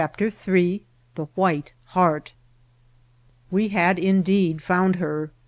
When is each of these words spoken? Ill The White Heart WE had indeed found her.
Ill 0.01 0.31
The 1.13 1.25
White 1.35 1.73
Heart 1.93 2.33
WE 3.51 3.67
had 3.67 3.99
indeed 3.99 4.59
found 4.59 4.95
her. 4.95 5.31